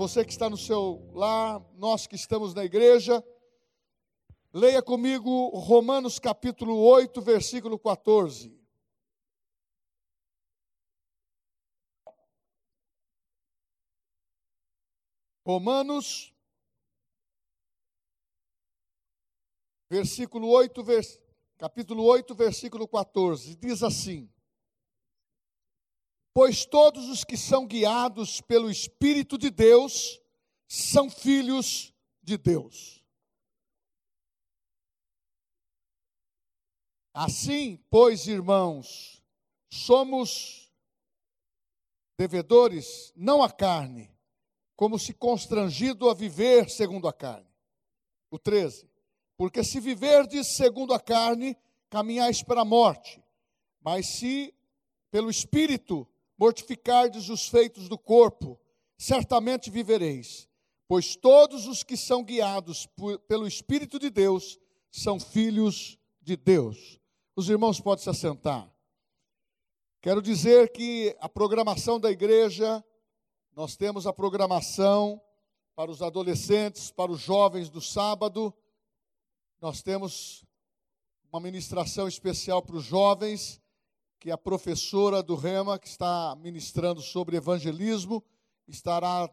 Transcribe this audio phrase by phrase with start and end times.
[0.00, 3.22] você que está no seu lar, nós que estamos na igreja,
[4.50, 8.58] leia comigo Romanos capítulo 8, versículo 14.
[15.44, 16.32] Romanos,
[19.90, 21.20] versículo 8, vers,
[21.58, 24.32] capítulo 8, versículo 14, diz assim:
[26.32, 30.20] Pois todos os que são guiados pelo Espírito de Deus
[30.68, 33.04] são filhos de Deus.
[37.12, 39.20] Assim, pois, irmãos,
[39.68, 40.72] somos
[42.16, 44.14] devedores não à carne,
[44.76, 47.50] como se constrangido a viver segundo a carne.
[48.30, 48.88] O 13.
[49.36, 51.56] Porque se viverdes segundo a carne,
[51.88, 53.20] caminhais para a morte.
[53.80, 54.54] Mas se
[55.10, 56.06] pelo Espírito
[56.40, 58.58] mortificardes os feitos do corpo,
[58.96, 60.48] certamente vivereis.
[60.88, 64.58] Pois todos os que são guiados por, pelo Espírito de Deus
[64.90, 66.98] são filhos de Deus.
[67.36, 68.72] Os irmãos podem se assentar.
[70.00, 72.82] Quero dizer que a programação da igreja,
[73.54, 75.20] nós temos a programação
[75.76, 78.52] para os adolescentes, para os jovens do sábado.
[79.60, 80.42] Nós temos
[81.30, 83.59] uma ministração especial para os jovens
[84.20, 88.22] que a professora do Rema, que está ministrando sobre evangelismo,
[88.68, 89.30] estará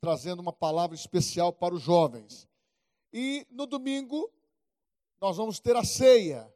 [0.00, 2.48] trazendo uma palavra especial para os jovens.
[3.12, 4.32] E no domingo,
[5.20, 6.50] nós vamos ter a ceia,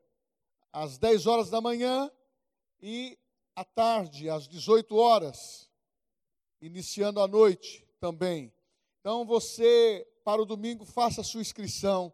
[0.72, 2.10] às 10 horas da manhã
[2.80, 3.18] e
[3.54, 5.70] à tarde, às 18 horas,
[6.62, 8.50] iniciando a noite também.
[9.00, 12.10] Então, você, para o domingo, faça a sua inscrição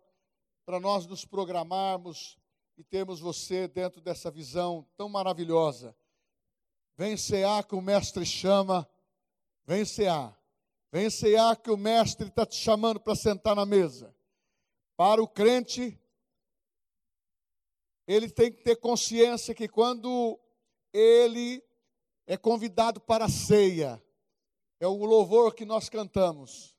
[0.66, 2.39] para nós nos programarmos
[2.80, 5.94] e termos você dentro dessa visão tão maravilhosa.
[6.96, 8.88] Vem cear que o mestre chama,
[9.66, 10.34] vem cear.
[10.90, 14.16] Vem cear que o mestre está te chamando para sentar na mesa.
[14.96, 16.00] Para o crente,
[18.06, 20.40] ele tem que ter consciência que quando
[20.90, 21.62] ele
[22.26, 24.02] é convidado para a ceia,
[24.80, 26.74] é o louvor que nós cantamos.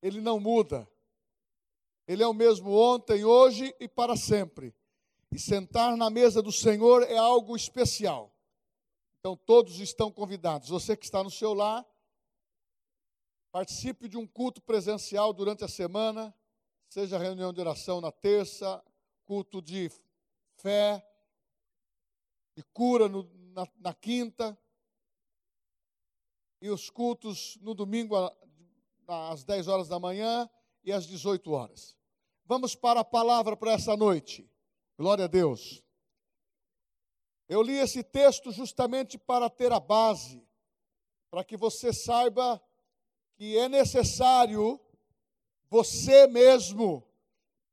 [0.00, 0.88] Ele não muda.
[2.06, 4.72] Ele é o mesmo ontem, hoje e para sempre.
[5.32, 8.34] E sentar na mesa do Senhor é algo especial.
[9.18, 10.68] Então todos estão convidados.
[10.68, 11.86] Você que está no seu lar,
[13.52, 16.34] participe de um culto presencial durante a semana,
[16.88, 18.82] seja reunião de oração na terça,
[19.24, 19.90] culto de
[20.56, 21.06] fé,
[22.56, 24.58] de cura no, na, na quinta,
[26.60, 28.16] e os cultos no domingo
[29.06, 30.48] às 10 horas da manhã
[30.82, 31.96] e às 18 horas.
[32.44, 34.49] Vamos para a palavra para essa noite.
[35.00, 35.82] Glória a Deus.
[37.48, 40.46] Eu li esse texto justamente para ter a base,
[41.30, 42.62] para que você saiba
[43.38, 44.78] que é necessário
[45.70, 47.02] você mesmo,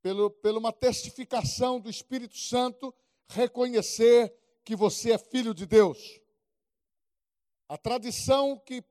[0.01, 2.95] pelo, pela uma testificação do Espírito Santo,
[3.27, 4.33] reconhecer
[4.63, 6.21] que você é filho de Deus.
[7.67, 8.81] A tradição que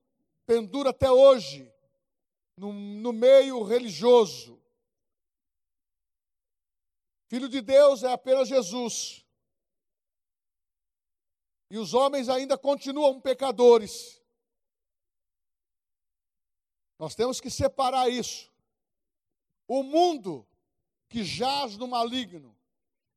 [0.45, 1.73] pendura até hoje,
[2.55, 4.61] no, no meio religioso,
[7.29, 9.25] Filho de Deus é apenas Jesus.
[11.71, 14.23] E os homens ainda continuam pecadores.
[16.99, 18.51] Nós temos que separar isso.
[19.67, 20.47] O mundo
[21.09, 22.57] que jaz no maligno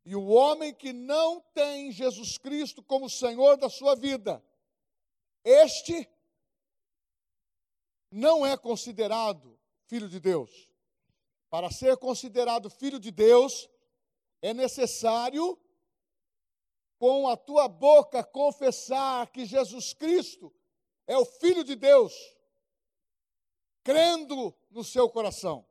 [0.03, 4.43] e o homem que não tem Jesus Cristo como Senhor da sua vida,
[5.43, 6.09] este
[8.11, 10.69] não é considerado filho de Deus.
[11.49, 13.69] Para ser considerado filho de Deus,
[14.41, 15.59] é necessário
[16.97, 20.53] com a tua boca confessar que Jesus Cristo
[21.07, 22.13] é o Filho de Deus,
[23.83, 25.65] crendo no seu coração,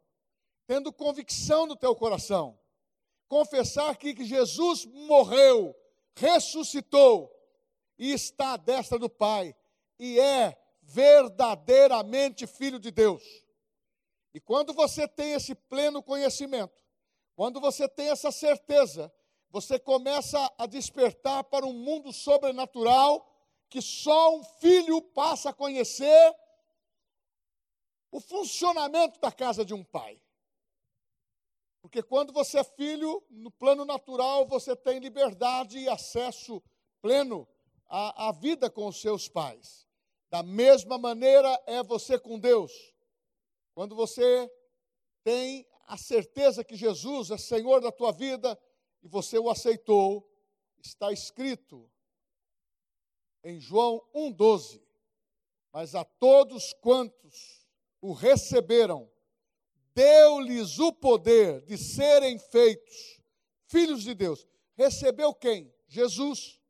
[0.67, 2.59] tendo convicção no teu coração,
[3.29, 5.77] confessar que, Jesus morreu,
[6.17, 7.31] ressuscitou
[7.99, 9.55] e está à destra do Pai
[9.99, 13.23] e é verdadeiramente Filho de Deus.
[14.33, 16.83] E quando você tem esse pleno conhecimento,
[17.39, 19.15] quando você tem essa certeza,
[19.49, 23.25] você começa a despertar para um mundo sobrenatural
[23.71, 26.37] que só um filho passa a conhecer
[28.11, 30.21] o funcionamento da casa de um pai.
[31.81, 36.61] Porque quando você é filho, no plano natural, você tem liberdade e acesso
[37.01, 37.47] pleno
[37.87, 39.87] à, à vida com os seus pais.
[40.29, 42.73] Da mesma maneira é você com Deus.
[43.77, 44.53] Quando você
[45.23, 48.57] tem a certeza que Jesus é Senhor da tua vida
[49.03, 50.31] e você o aceitou,
[50.83, 51.91] está escrito
[53.43, 54.83] em João 1,12:
[55.73, 57.67] Mas a todos quantos
[58.03, 59.11] o receberam,
[59.95, 63.23] deu-lhes o poder de serem feitos
[63.67, 64.47] filhos de Deus.
[64.77, 65.75] Recebeu quem?
[65.87, 66.61] Jesus.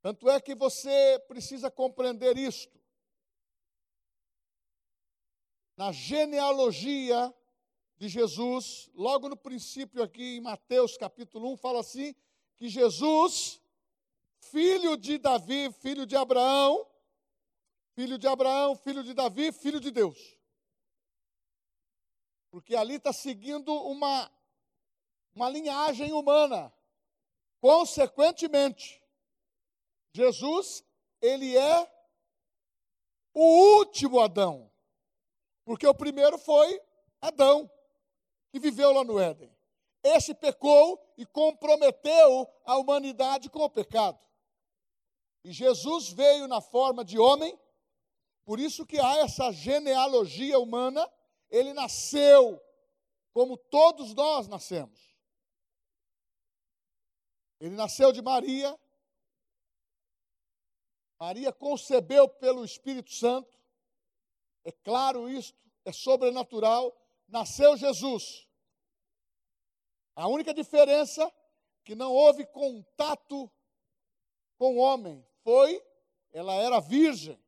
[0.00, 2.79] Tanto é que você precisa compreender isto.
[5.80, 7.34] Na genealogia
[7.96, 12.14] de Jesus, logo no princípio aqui em Mateus capítulo 1, fala assim:
[12.58, 13.62] que Jesus,
[14.40, 16.86] filho de Davi, filho de Abraão,
[17.94, 20.38] filho de Abraão, filho de Davi, filho de Deus.
[22.50, 24.30] Porque ali está seguindo uma,
[25.34, 26.70] uma linhagem humana.
[27.58, 29.02] Consequentemente,
[30.12, 30.84] Jesus,
[31.22, 31.90] ele é
[33.32, 34.69] o último Adão.
[35.70, 36.82] Porque o primeiro foi
[37.20, 37.70] Adão,
[38.50, 39.56] que viveu lá no Éden.
[40.02, 44.18] Esse pecou e comprometeu a humanidade com o pecado.
[45.44, 47.56] E Jesus veio na forma de homem,
[48.44, 51.08] por isso que há essa genealogia humana,
[51.48, 52.60] ele nasceu
[53.32, 54.98] como todos nós nascemos.
[57.60, 58.76] Ele nasceu de Maria,
[61.20, 63.59] Maria concebeu pelo Espírito Santo,
[64.64, 66.96] é claro isto, é sobrenatural,
[67.28, 68.46] nasceu Jesus.
[70.14, 71.32] A única diferença é
[71.84, 73.50] que não houve contato
[74.58, 75.82] com o homem foi
[76.32, 77.42] ela era virgem.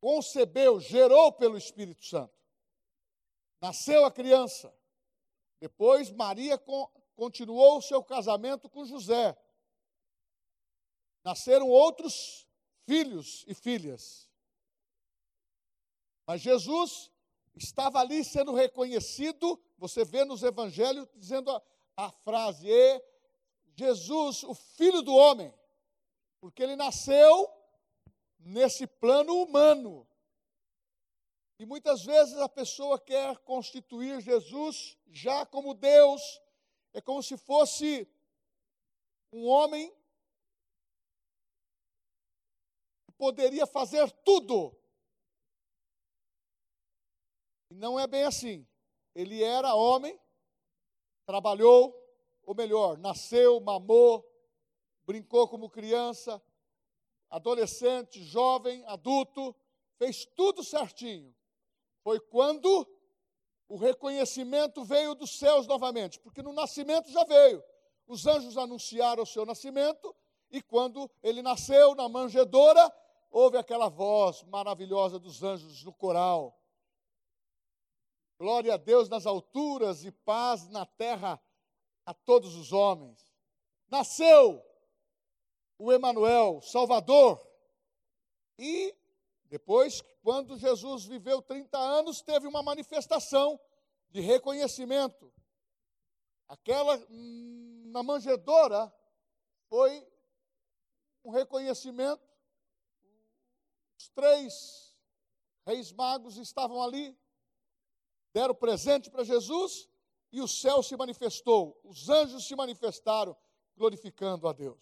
[0.00, 2.34] Concebeu, gerou pelo Espírito Santo.
[3.60, 4.74] Nasceu a criança.
[5.60, 6.58] Depois Maria
[7.14, 9.36] continuou o seu casamento com José.
[11.22, 12.46] Nasceram outros
[12.86, 14.29] filhos e filhas.
[16.30, 17.10] Mas Jesus
[17.56, 21.60] estava ali sendo reconhecido, você vê nos evangelhos dizendo a,
[21.96, 22.70] a frase:
[23.74, 25.52] Jesus, o filho do homem,
[26.40, 27.52] porque ele nasceu
[28.38, 30.06] nesse plano humano.
[31.58, 36.22] E muitas vezes a pessoa quer constituir Jesus já como Deus,
[36.92, 38.08] é como se fosse
[39.32, 39.92] um homem
[43.02, 44.79] que poderia fazer tudo
[47.70, 48.66] não é bem assim.
[49.14, 50.18] Ele era homem,
[51.24, 51.96] trabalhou,
[52.42, 54.26] ou melhor, nasceu, mamou,
[55.04, 56.42] brincou como criança,
[57.28, 59.54] adolescente, jovem, adulto,
[59.96, 61.34] fez tudo certinho.
[62.02, 62.86] Foi quando
[63.68, 67.62] o reconhecimento veio dos céus novamente, porque no nascimento já veio.
[68.06, 70.14] Os anjos anunciaram o seu nascimento,
[70.50, 72.92] e quando ele nasceu na manjedoura,
[73.30, 76.59] houve aquela voz maravilhosa dos anjos no coral.
[78.40, 81.38] Glória a Deus nas alturas e paz na terra
[82.06, 83.30] a todos os homens.
[83.86, 84.64] Nasceu
[85.76, 87.38] o Emanuel, Salvador.
[88.58, 88.96] E
[89.44, 93.60] depois, quando Jesus viveu 30 anos, teve uma manifestação
[94.08, 95.30] de reconhecimento.
[96.48, 98.90] Aquela hum, na manjedoura
[99.68, 100.10] foi
[101.22, 102.26] um reconhecimento.
[103.98, 104.96] Os três
[105.66, 107.19] reis magos estavam ali,
[108.32, 109.88] deram presente para Jesus
[110.32, 113.36] e o céu se manifestou, os anjos se manifestaram,
[113.76, 114.78] glorificando a Deus.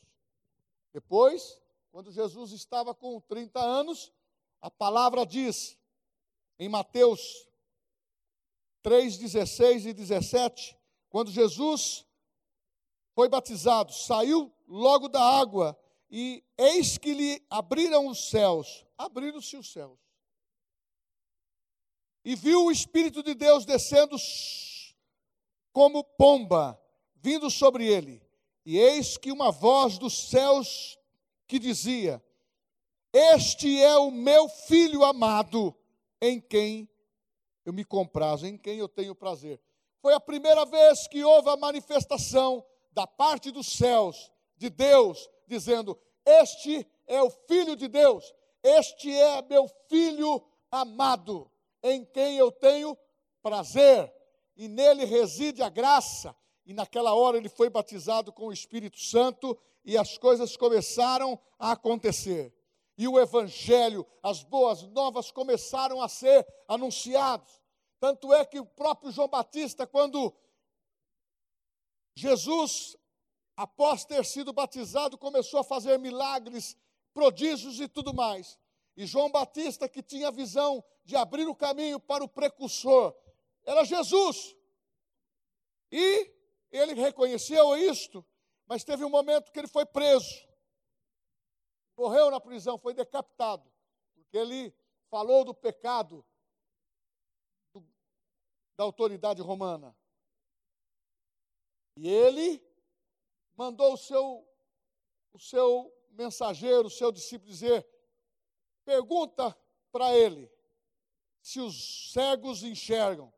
[0.93, 1.61] Depois,
[1.91, 4.13] quando Jesus estava com 30 anos,
[4.61, 5.79] a palavra diz,
[6.59, 7.49] em Mateus
[8.83, 10.77] 3, 16 e 17,
[11.09, 12.05] quando Jesus
[13.15, 15.79] foi batizado, saiu logo da água,
[16.11, 20.08] e eis que lhe abriram os céus, abriram-se os céus
[22.29, 24.15] e viu o Espírito de Deus descendo
[25.73, 26.79] como pomba,
[27.17, 28.23] vindo sobre ele.
[28.67, 30.99] E eis que uma voz dos céus
[31.47, 32.23] que dizia:
[33.15, 35.75] Este é o meu filho amado,
[36.21, 36.87] em quem
[37.65, 39.59] eu me comprazo, em quem eu tenho prazer.
[40.03, 45.99] Foi a primeira vez que houve a manifestação da parte dos céus, de Deus, dizendo:
[46.27, 51.51] Este é o filho de Deus, este é meu filho amado
[51.83, 52.97] em quem eu tenho
[53.43, 54.13] prazer,
[54.57, 56.35] e nele reside a graça.
[56.67, 61.73] E naquela hora ele foi batizado com o Espírito Santo e as coisas começaram a
[61.73, 62.55] acontecer.
[62.99, 67.63] E o evangelho, as boas novas começaram a ser anunciados.
[68.01, 70.35] Tanto é que o próprio João Batista, quando
[72.15, 72.97] Jesus,
[73.57, 76.77] após ter sido batizado, começou a fazer milagres,
[77.15, 78.59] prodígios e tudo mais.
[78.97, 83.17] E João Batista, que tinha visão de abrir o caminho para o precursor,
[83.65, 84.55] era Jesus.
[85.91, 86.31] E
[86.71, 88.23] ele reconheceu isto,
[88.67, 90.47] mas teve um momento que ele foi preso.
[91.97, 93.73] Morreu na prisão, foi decapitado.
[94.17, 94.77] porque ele
[95.09, 96.23] falou do pecado
[97.73, 97.83] do,
[98.77, 99.97] da autoridade romana.
[101.97, 102.63] E ele
[103.57, 104.47] mandou o seu,
[105.33, 107.89] o seu mensageiro, o seu discípulo dizer:
[108.85, 109.59] pergunta
[109.91, 110.58] para ele
[111.41, 113.33] se os cegos enxergam,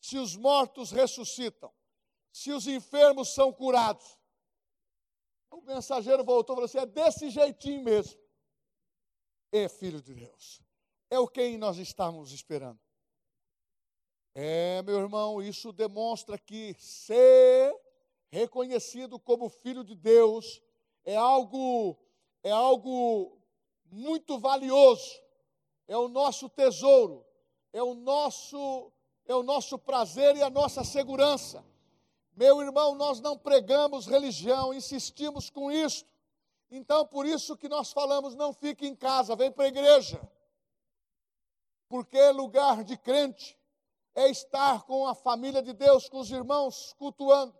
[0.00, 1.72] se os mortos ressuscitam,
[2.32, 4.18] se os enfermos são curados.
[5.50, 8.20] O mensageiro voltou e falou assim: é desse jeitinho mesmo.
[9.50, 10.60] É filho de Deus.
[11.10, 12.80] É o que nós estamos esperando.
[14.34, 17.74] É, meu irmão, isso demonstra que ser
[18.28, 20.60] reconhecido como filho de Deus
[21.04, 21.96] é algo
[22.42, 23.40] é algo
[23.86, 25.20] muito valioso.
[25.88, 27.25] É o nosso tesouro,
[27.76, 28.90] é o nosso
[29.26, 31.62] é o nosso prazer e a nossa segurança.
[32.34, 36.08] Meu irmão, nós não pregamos religião, insistimos com isto.
[36.70, 40.20] Então, por isso que nós falamos, não fique em casa, vem para a igreja.
[41.88, 43.58] Porque lugar de crente
[44.14, 47.54] é estar com a família de Deus, com os irmãos, cultuando.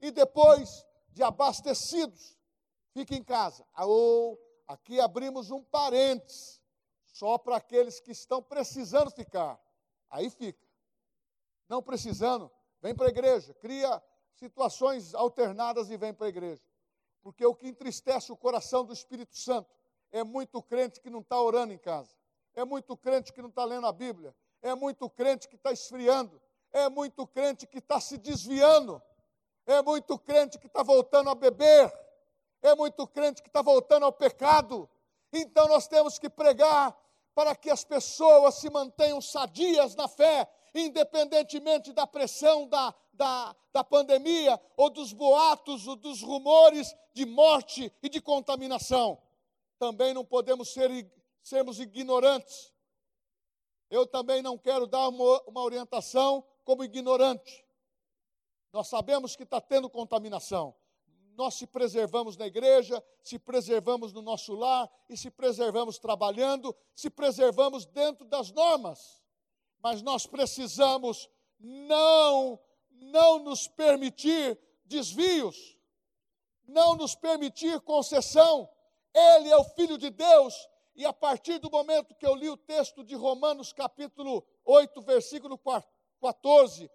[0.00, 2.38] E depois de abastecidos,
[2.94, 3.66] fique em casa.
[3.76, 6.57] Ou aqui abrimos um parênteses,
[7.18, 9.60] só para aqueles que estão precisando ficar.
[10.08, 10.64] Aí fica.
[11.68, 12.48] Não precisando,
[12.80, 14.00] vem para a igreja, cria
[14.36, 16.62] situações alternadas e vem para a igreja.
[17.20, 19.68] Porque o que entristece o coração do Espírito Santo
[20.12, 22.14] é muito crente que não está orando em casa,
[22.54, 24.32] é muito crente que não está lendo a Bíblia,
[24.62, 26.40] é muito crente que está esfriando,
[26.72, 29.02] é muito crente que está se desviando,
[29.66, 31.92] é muito crente que está voltando a beber,
[32.62, 34.88] é muito crente que está voltando ao pecado.
[35.32, 36.96] Então nós temos que pregar
[37.38, 43.84] para que as pessoas se mantenham sadias na fé, independentemente da pressão da, da, da
[43.84, 49.22] pandemia, ou dos boatos, ou dos rumores de morte e de contaminação.
[49.78, 50.90] Também não podemos ser,
[51.40, 52.74] sermos ignorantes.
[53.88, 57.64] Eu também não quero dar uma, uma orientação como ignorante.
[58.72, 60.74] Nós sabemos que está tendo contaminação.
[61.38, 67.08] Nós se preservamos na igreja, se preservamos no nosso lar e se preservamos trabalhando, se
[67.08, 69.22] preservamos dentro das normas.
[69.80, 71.30] Mas nós precisamos
[71.60, 72.58] não
[72.90, 75.78] não nos permitir desvios,
[76.66, 78.68] não nos permitir concessão.
[79.14, 82.56] Ele é o Filho de Deus, e a partir do momento que eu li o
[82.56, 85.56] texto de Romanos, capítulo 8, versículo
[86.20, 86.90] 14,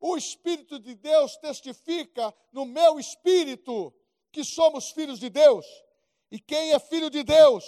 [0.00, 3.94] o Espírito de Deus testifica no meu espírito
[4.30, 5.66] que somos filhos de Deus.
[6.30, 7.64] E quem é filho de Deus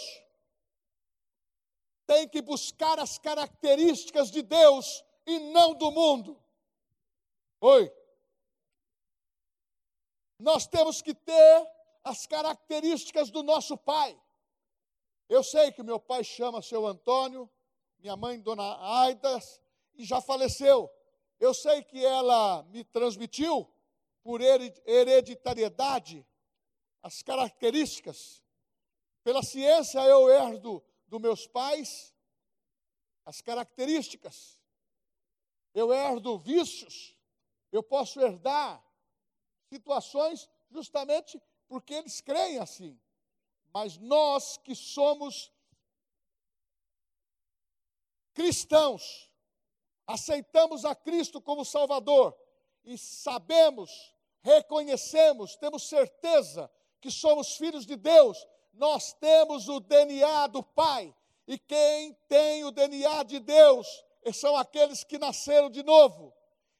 [2.06, 6.42] tem que buscar as características de Deus e não do mundo.
[7.60, 7.92] Oi.
[10.38, 11.70] Nós temos que ter
[12.02, 14.18] as características do nosso pai.
[15.28, 17.50] Eu sei que meu pai chama seu Antônio,
[17.98, 19.60] minha mãe, dona Aidas,
[19.94, 20.90] e já faleceu.
[21.38, 23.68] Eu sei que ela me transmitiu,
[24.22, 26.26] por hereditariedade,
[27.02, 28.42] as características.
[29.22, 32.14] Pela ciência, eu herdo dos meus pais
[33.24, 34.58] as características.
[35.74, 37.16] Eu herdo vícios,
[37.70, 38.82] eu posso herdar
[39.68, 42.98] situações justamente porque eles creem assim.
[43.72, 45.52] Mas nós que somos
[48.32, 49.27] cristãos,
[50.08, 52.34] aceitamos a Cristo como Salvador
[52.82, 53.90] e sabemos,
[54.40, 61.14] reconhecemos, temos certeza que somos filhos de Deus, nós temos o DNA do Pai.
[61.46, 63.86] E quem tem o DNA de Deus
[64.32, 66.32] são aqueles que nasceram de novo.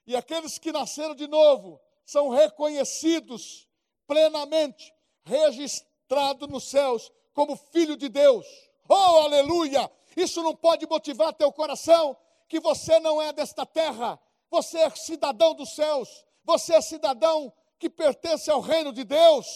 [0.07, 3.69] E aqueles que nasceram de novo são reconhecidos
[4.07, 8.47] plenamente, registrados nos céus como filho de Deus.
[8.89, 9.91] Oh, aleluia!
[10.17, 12.17] Isso não pode motivar teu coração
[12.49, 14.19] que você não é desta terra,
[14.51, 19.47] você é cidadão dos céus, você é cidadão que pertence ao reino de Deus.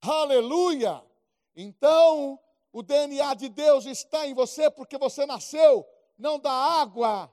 [0.00, 1.04] Aleluia!
[1.54, 2.38] Então,
[2.72, 5.86] o DNA de Deus está em você porque você nasceu
[6.18, 7.30] não da água,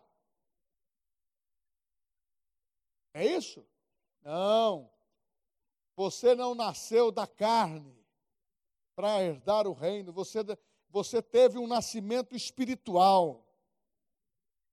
[3.14, 3.66] É isso?
[4.22, 4.90] Não.
[5.96, 8.04] Você não nasceu da carne
[8.96, 10.40] para herdar o reino, você,
[10.90, 13.43] você teve um nascimento espiritual.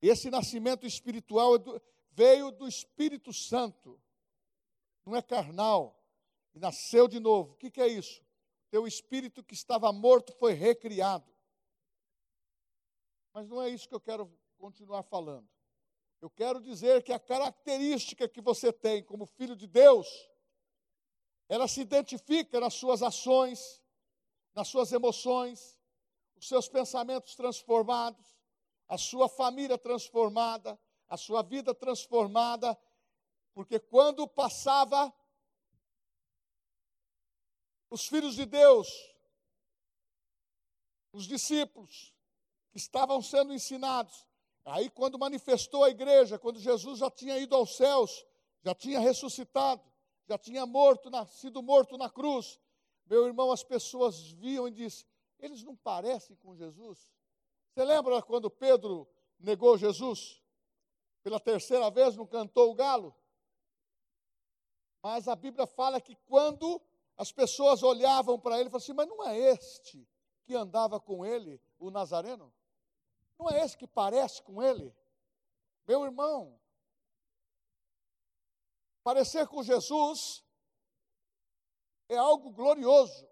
[0.01, 1.59] Esse nascimento espiritual é
[2.13, 4.01] veio do Espírito Santo,
[5.05, 6.01] não é carnal,
[6.55, 7.53] e nasceu de novo.
[7.53, 8.23] O que, é isso?
[8.71, 11.31] Teu espírito que estava morto foi recriado.
[13.33, 15.49] Mas não é isso que eu quero continuar falando.
[16.21, 20.07] Eu quero dizer que a característica que você tem como filho de Deus,
[21.49, 23.83] ela se identifica nas suas ações,
[24.55, 25.79] nas suas emoções,
[26.37, 28.40] os seus pensamentos transformados,
[28.91, 30.77] a sua família transformada,
[31.09, 32.77] a sua vida transformada,
[33.55, 35.15] porque quando passava
[37.89, 38.89] os filhos de Deus,
[41.13, 42.13] os discípulos
[42.73, 44.27] que estavam sendo ensinados,
[44.65, 48.27] aí quando manifestou a igreja, quando Jesus já tinha ido aos céus,
[48.61, 49.85] já tinha ressuscitado,
[50.27, 52.59] já tinha morto, sido morto na cruz,
[53.07, 55.07] meu irmão, as pessoas viam e disse:
[55.39, 57.09] eles não parecem com Jesus.
[57.73, 59.09] Você lembra quando Pedro
[59.39, 60.43] negou Jesus?
[61.23, 63.15] Pela terceira vez não cantou o galo?
[65.03, 66.81] Mas a Bíblia fala que quando
[67.17, 70.09] as pessoas olhavam para ele falavam assim: Mas não é este
[70.45, 72.53] que andava com ele, o Nazareno?
[73.39, 74.95] Não é esse que parece com ele?
[75.87, 76.61] Meu irmão,
[79.03, 80.45] parecer com Jesus
[82.09, 83.29] é algo glorioso,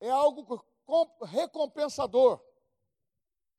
[0.00, 0.44] é algo
[1.24, 2.40] recompensador,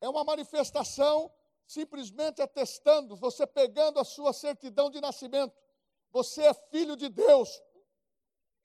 [0.00, 1.32] é uma manifestação
[1.66, 5.54] simplesmente atestando, você pegando a sua certidão de nascimento,
[6.10, 7.62] você é filho de Deus.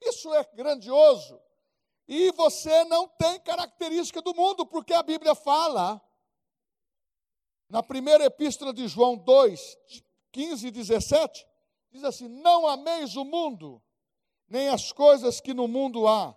[0.00, 1.40] Isso é grandioso.
[2.08, 6.00] E você não tem característica do mundo, porque a Bíblia fala,
[7.68, 9.78] na primeira epístola de João 2,
[10.32, 11.46] 15 e 17,
[11.90, 13.82] diz assim: Não ameis o mundo,
[14.48, 16.36] nem as coisas que no mundo há.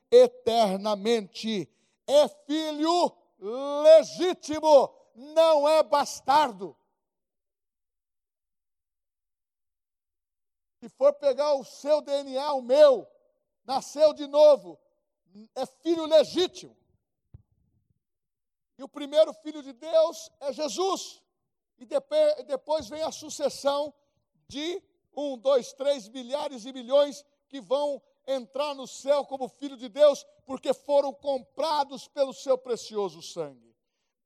[0.11, 1.69] eternamente.
[2.05, 6.77] É filho legítimo não é bastardo.
[10.79, 13.07] Se for pegar o seu DNA, o meu,
[13.63, 14.79] nasceu de novo,
[15.55, 16.75] é filho legítimo.
[18.77, 21.21] E o primeiro filho de Deus é Jesus.
[21.77, 21.85] E
[22.45, 23.93] depois vem a sucessão
[24.47, 24.81] de
[25.15, 30.25] um, dois, três milhares e milhões que vão entrar no céu como filho de Deus,
[30.45, 33.71] porque foram comprados pelo seu precioso sangue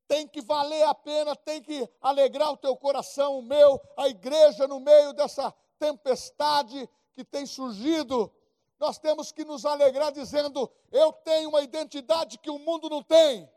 [0.07, 4.67] tem que valer a pena, tem que alegrar o teu coração, o meu, a igreja
[4.67, 8.31] no meio dessa tempestade que tem surgido.
[8.79, 13.49] Nós temos que nos alegrar dizendo: eu tenho uma identidade que o mundo não tem.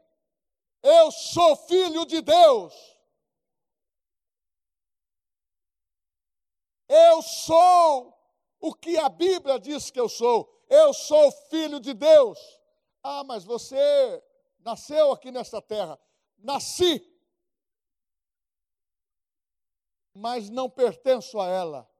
[0.82, 2.74] Eu sou filho de Deus.
[6.88, 8.17] Eu sou
[8.60, 10.48] o que a Bíblia diz que eu sou.
[10.68, 12.38] Eu sou filho de Deus.
[13.02, 14.22] Ah, mas você
[14.60, 15.98] nasceu aqui nesta terra
[16.38, 17.04] nasci,
[20.14, 21.90] mas não pertenço a ela.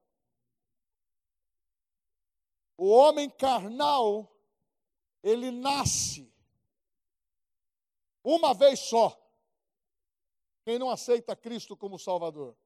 [2.77, 4.33] O homem carnal,
[5.21, 6.33] ele nasce
[8.23, 9.17] uma vez só.
[10.63, 12.57] Quem não aceita Cristo como Salvador.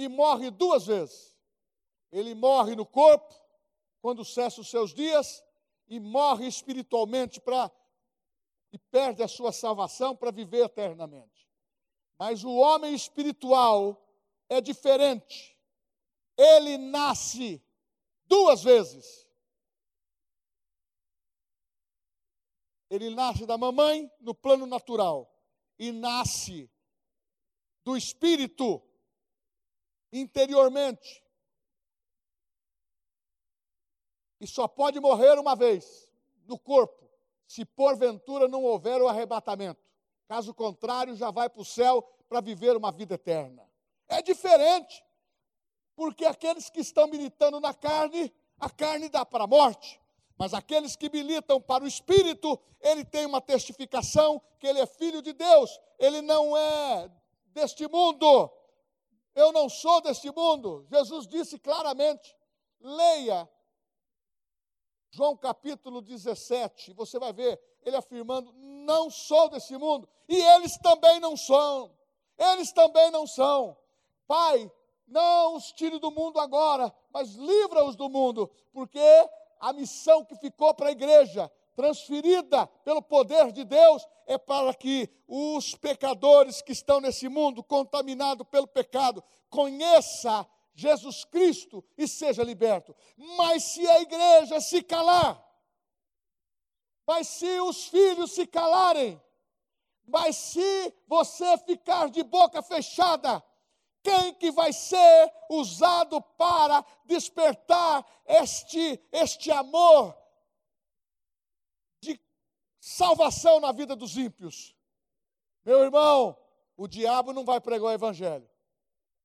[0.00, 1.36] E morre duas vezes.
[2.10, 3.34] Ele morre no corpo,
[4.00, 5.44] quando cessa os seus dias,
[5.88, 7.70] e morre espiritualmente para
[8.72, 11.46] e perde a sua salvação para viver eternamente.
[12.18, 14.02] Mas o homem espiritual
[14.48, 15.54] é diferente.
[16.34, 17.62] Ele nasce
[18.24, 19.28] duas vezes.
[22.88, 25.30] Ele nasce da mamãe no plano natural
[25.78, 26.70] e nasce
[27.84, 28.82] do espírito
[30.12, 31.22] interiormente.
[34.40, 36.08] E só pode morrer uma vez
[36.46, 37.00] no corpo
[37.50, 39.80] se porventura não houver o arrebatamento.
[40.28, 43.68] Caso contrário, já vai para o céu para viver uma vida eterna.
[44.08, 45.04] É diferente,
[45.96, 50.00] porque aqueles que estão militando na carne, a carne dá para a morte.
[50.38, 55.20] Mas aqueles que militam para o Espírito, ele tem uma testificação que ele é filho
[55.20, 57.10] de Deus, ele não é
[57.46, 58.48] deste mundo.
[59.34, 60.86] Eu não sou deste mundo.
[60.90, 62.36] Jesus disse claramente:
[62.80, 63.48] leia
[65.10, 71.18] João capítulo 17, você vai ver ele afirmando: Não sou desse mundo, e eles também
[71.18, 71.96] não são,
[72.38, 73.76] eles também não são.
[74.26, 74.70] Pai,
[75.06, 79.00] não os tire do mundo agora, mas livra-os do mundo, porque
[79.58, 85.08] a missão que ficou para a igreja, transferida pelo poder de Deus, é para que
[85.26, 92.94] os pecadores que estão nesse mundo, contaminados pelo pecado, conheça Jesus Cristo e seja liberto.
[93.16, 95.42] Mas se a igreja se calar,
[97.06, 99.20] Mas se os filhos se calarem,
[100.06, 103.42] mas se você ficar de boca fechada,
[104.00, 110.19] quem que vai ser usado para despertar este, este amor
[112.80, 114.74] salvação na vida dos ímpios?
[115.64, 116.36] Meu irmão,
[116.76, 118.48] o diabo não vai pregar o evangelho.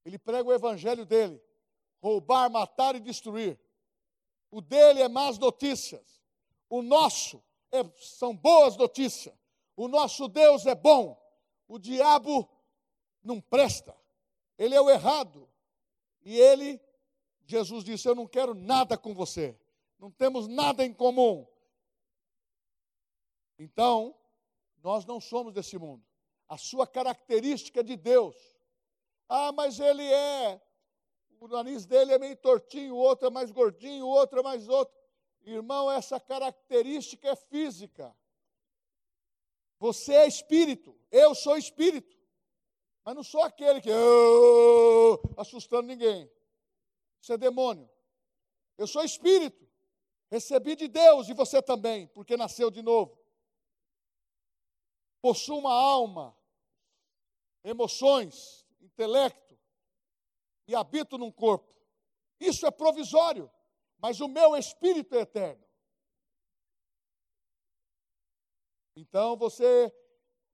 [0.03, 1.41] Ele prega o evangelho dele:
[2.01, 3.59] roubar, matar e destruir.
[4.51, 6.21] O dele é más notícias.
[6.69, 7.41] O nosso
[7.71, 9.33] é, são boas notícias.
[9.75, 11.19] O nosso Deus é bom.
[11.67, 12.47] O diabo
[13.23, 13.95] não presta.
[14.57, 15.49] Ele é o errado.
[16.23, 16.79] E ele,
[17.45, 19.57] Jesus disse: Eu não quero nada com você.
[19.97, 21.47] Não temos nada em comum.
[23.57, 24.15] Então,
[24.83, 26.05] nós não somos desse mundo.
[26.47, 28.35] A sua característica de Deus.
[29.27, 30.61] Ah, mas ele é.
[31.39, 34.67] O nariz dele é meio tortinho, o outro é mais gordinho, o outro é mais
[34.67, 34.95] outro.
[35.43, 38.15] Irmão, essa característica é física.
[39.79, 42.15] Você é espírito, eu sou espírito.
[43.03, 46.31] Mas não sou aquele que oh, assustando ninguém.
[47.21, 47.87] Isso é demônio.
[48.77, 49.67] Eu sou espírito.
[50.31, 53.15] Recebi de Deus e você também, porque nasceu de novo.
[55.25, 56.37] Possuo uma alma,
[57.63, 59.57] emoções, intelecto
[60.67, 61.75] e habito num corpo.
[62.39, 63.51] Isso é provisório,
[63.97, 65.65] mas o meu espírito é eterno.
[68.95, 69.91] Então você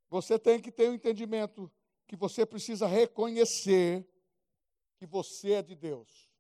[0.09, 1.69] você tem que ter o um entendimento
[2.07, 4.09] que você precisa reconhecer
[4.95, 6.31] que você é de Deus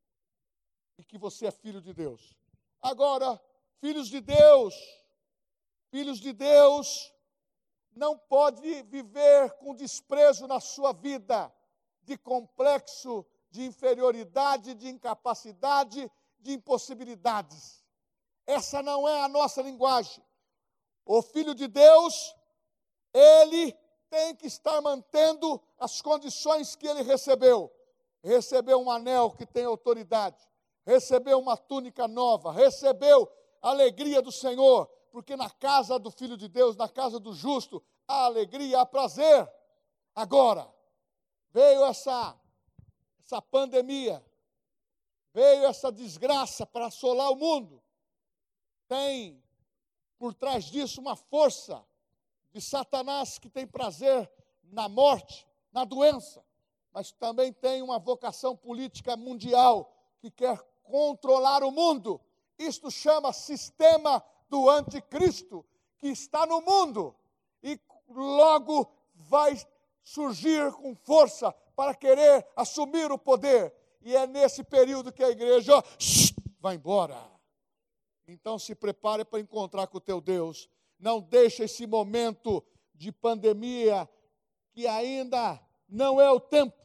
[0.97, 2.33] e que você é filho de Deus.
[2.81, 3.37] Agora,
[3.81, 4.73] filhos de Deus,
[5.89, 7.11] filhos de Deus,
[7.95, 11.51] não pode viver com desprezo na sua vida,
[12.03, 17.83] de complexo, de inferioridade, de incapacidade, de impossibilidades.
[18.47, 20.23] Essa não é a nossa linguagem.
[21.05, 22.35] O filho de Deus,
[23.13, 23.73] ele
[24.09, 27.71] tem que estar mantendo as condições que ele recebeu.
[28.23, 30.37] Recebeu um anel que tem autoridade,
[30.85, 33.27] recebeu uma túnica nova, recebeu
[33.61, 37.83] a alegria do Senhor, porque na casa do Filho de Deus, na casa do justo,
[38.07, 39.47] há alegria, há prazer.
[40.15, 40.73] Agora,
[41.51, 42.35] veio essa,
[43.19, 44.25] essa pandemia,
[45.33, 47.83] veio essa desgraça para assolar o mundo.
[48.87, 49.43] Tem
[50.17, 51.85] por trás disso uma força
[52.53, 54.31] de Satanás que tem prazer
[54.63, 56.43] na morte, na doença,
[56.93, 62.21] mas também tem uma vocação política mundial que quer controlar o mundo.
[62.57, 65.65] Isto chama sistema do anticristo,
[65.97, 67.15] que está no mundo
[67.63, 69.57] e logo vai
[70.03, 73.73] surgir com força para querer assumir o poder.
[74.01, 75.73] E é nesse período que a igreja
[76.59, 77.17] vai embora.
[78.27, 84.07] Então se prepare para encontrar com o teu Deus não deixe esse momento de pandemia,
[84.71, 85.59] que ainda
[85.89, 86.77] não é o tempo.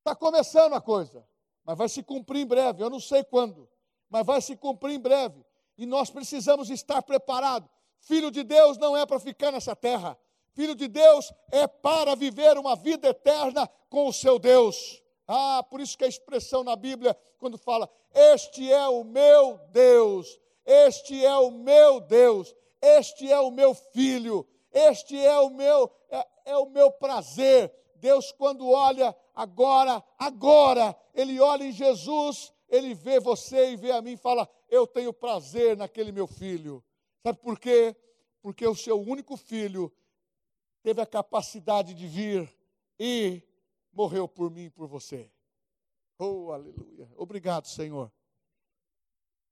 [0.00, 1.26] Está começando a coisa,
[1.64, 2.82] mas vai se cumprir em breve.
[2.82, 3.66] Eu não sei quando,
[4.08, 5.44] mas vai se cumprir em breve.
[5.76, 7.68] E nós precisamos estar preparados.
[8.00, 10.18] Filho de Deus não é para ficar nessa terra.
[10.52, 15.02] Filho de Deus é para viver uma vida eterna com o seu Deus.
[15.26, 20.38] Ah, por isso que a expressão na Bíblia, quando fala, Este é o meu Deus,
[20.64, 26.26] este é o meu Deus, este é o meu filho, este é o meu é,
[26.44, 27.72] é o meu prazer.
[27.96, 34.02] Deus quando olha agora, agora, ele olha em Jesus, ele vê você e vê a
[34.02, 36.82] mim e fala: "Eu tenho prazer naquele meu filho".
[37.22, 37.96] Sabe por quê?
[38.42, 39.92] Porque o seu único filho
[40.82, 42.54] teve a capacidade de vir
[42.98, 43.42] e
[43.92, 45.30] morreu por mim e por você.
[46.18, 47.10] Oh, aleluia.
[47.16, 48.12] Obrigado, Senhor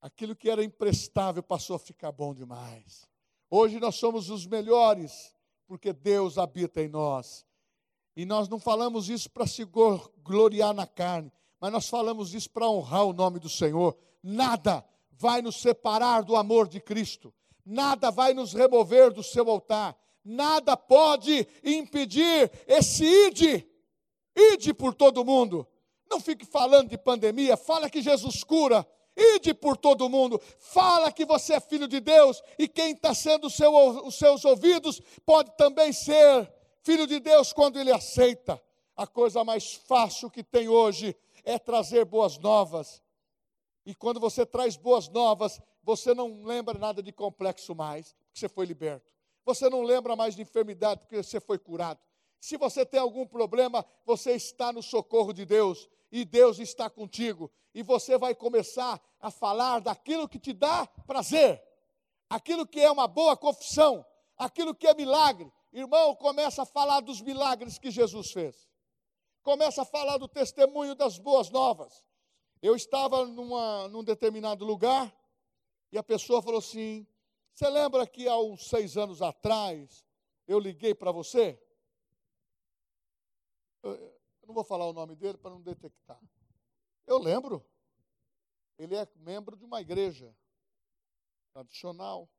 [0.02, 3.08] aquilo que era imprestável passou a ficar bom demais.
[3.48, 5.32] Hoje nós somos os melhores,
[5.68, 7.46] porque Deus habita em nós.
[8.16, 11.32] E nós não falamos isso para se gloriar na carne,
[11.62, 13.96] mas nós falamos isso para honrar o nome do Senhor.
[14.20, 17.32] Nada vai nos separar do amor de Cristo,
[17.64, 23.64] nada vai nos remover do seu altar, nada pode impedir esse ide,
[24.34, 25.64] ide por todo mundo.
[26.10, 31.26] Não fique falando de pandemia, fala que Jesus cura, Ide por todo mundo, fala que
[31.26, 33.70] você é filho de Deus, e quem está sendo seu,
[34.06, 36.50] os seus ouvidos pode também ser
[36.82, 38.58] filho de Deus quando ele aceita.
[38.96, 43.02] A coisa mais fácil que tem hoje é trazer boas novas.
[43.84, 48.48] E quando você traz boas novas, você não lembra nada de complexo mais, porque você
[48.48, 49.12] foi liberto.
[49.44, 52.00] Você não lembra mais de enfermidade, porque você foi curado.
[52.40, 57.50] Se você tem algum problema, você está no socorro de Deus e Deus está contigo.
[57.74, 61.62] E você vai começar a falar daquilo que te dá prazer.
[62.28, 64.04] aquilo que é uma boa confissão,
[64.38, 68.66] aquilo que é milagre, irmão, começa a falar dos milagres que Jesus fez.
[69.42, 72.04] Começa a falar do testemunho das boas novas.
[72.60, 75.12] Eu estava numa, num determinado lugar
[75.90, 77.06] e a pessoa falou assim:
[77.52, 80.06] Você lembra que há uns seis anos atrás
[80.46, 81.60] eu liguei para você?
[83.82, 86.20] Eu, eu não vou falar o nome dele para não detectar.
[87.04, 87.66] Eu lembro.
[88.78, 90.34] Ele é membro de uma igreja
[91.52, 92.30] tradicional.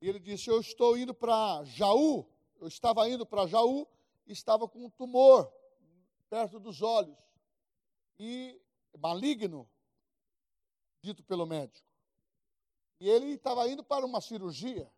[0.00, 2.28] E ele disse: Eu estou indo para Jaú.
[2.60, 3.86] Eu estava indo para Jaú
[4.26, 5.52] e estava com um tumor
[6.34, 7.16] perto dos olhos.
[8.18, 8.60] E
[8.98, 9.70] maligno,
[11.00, 11.86] dito pelo médico.
[12.98, 14.92] E ele estava indo para uma cirurgia.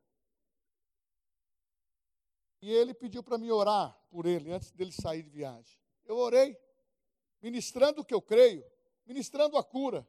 [2.62, 5.78] E ele pediu para me orar por ele antes dele sair de viagem.
[6.06, 6.58] Eu orei,
[7.42, 8.64] ministrando o que eu creio,
[9.04, 10.08] ministrando a cura.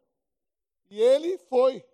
[0.89, 1.85] E ele foi.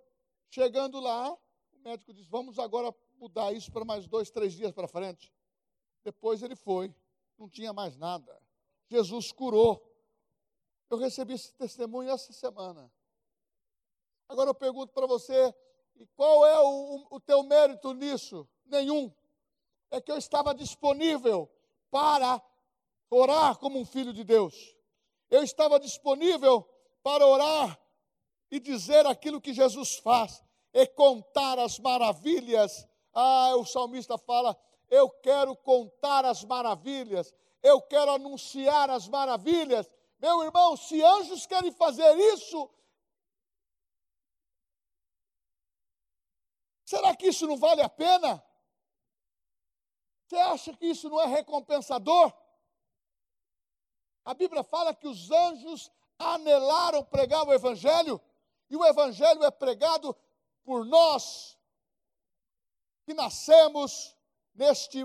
[0.47, 4.87] Chegando lá, o médico disse: Vamos agora mudar isso para mais dois, três dias para
[4.87, 5.33] frente.
[6.03, 6.93] Depois ele foi,
[7.35, 8.42] não tinha mais nada.
[8.93, 9.82] Jesus curou.
[10.89, 12.91] Eu recebi esse testemunho essa semana.
[14.29, 15.53] Agora eu pergunto para você:
[16.15, 18.47] qual é o, o teu mérito nisso?
[18.65, 19.12] Nenhum.
[19.89, 21.49] É que eu estava disponível
[21.89, 22.41] para
[23.10, 24.56] orar como um filho de Deus.
[25.29, 26.67] Eu estava disponível
[27.01, 27.79] para orar
[28.49, 32.88] e dizer aquilo que Jesus faz, e contar as maravilhas.
[33.13, 34.56] Ah, o salmista fala:
[34.89, 39.89] Eu quero contar as maravilhas, eu quero anunciar as maravilhas.
[40.19, 42.69] Meu irmão, se anjos querem fazer isso,
[46.84, 48.43] será que isso não vale a pena?
[50.28, 52.34] Você acha que isso não é recompensador?
[54.26, 58.21] A Bíblia fala que os anjos anelaram pregar o Evangelho.
[58.69, 60.15] E o Evangelho é pregado
[60.63, 61.58] por nós,
[63.06, 64.17] que nascemos
[64.56, 65.04] neste,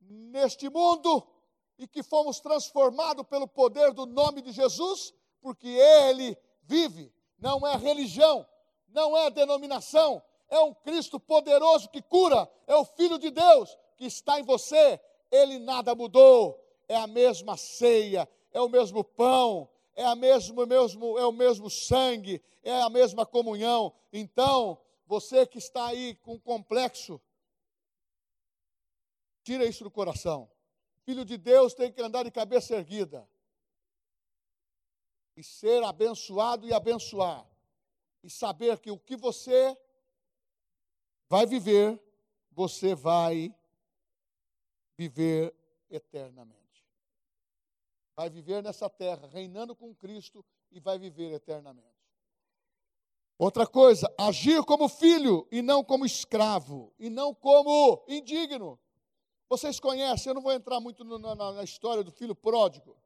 [0.00, 1.35] neste mundo
[1.78, 7.12] e que fomos transformados pelo poder do nome de Jesus, porque Ele vive.
[7.38, 8.46] Não é religião,
[8.88, 14.06] não é denominação, é um Cristo poderoso que cura, é o Filho de Deus que
[14.06, 15.00] está em você.
[15.30, 16.58] Ele nada mudou,
[16.88, 21.70] é a mesma ceia, é o mesmo pão, é, a mesmo, mesmo, é o mesmo
[21.70, 23.92] sangue, é a mesma comunhão.
[24.12, 27.20] Então, você que está aí com complexo,
[29.42, 30.50] tira isso do coração.
[31.06, 33.26] Filho de Deus tem que andar de cabeça erguida.
[35.34, 37.48] E ser abençoado e abençoar.
[38.22, 39.74] E saber que o que você
[41.26, 41.98] vai viver,
[42.52, 43.54] você vai
[44.98, 45.54] viver
[45.88, 46.66] eternamente
[48.16, 50.42] vai viver nessa terra, reinando com Cristo
[50.72, 51.84] e vai viver eternamente.
[53.38, 58.80] Outra coisa, agir como filho e não como escravo, e não como indigno.
[59.48, 62.96] Vocês conhecem, eu não vou entrar muito na, na, na história do filho pródigo.